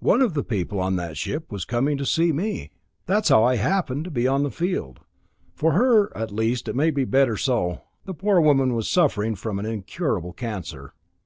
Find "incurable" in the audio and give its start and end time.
9.66-10.32